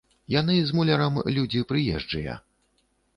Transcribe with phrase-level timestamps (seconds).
[0.35, 2.39] Яны з мулярам людзі прыезджыя.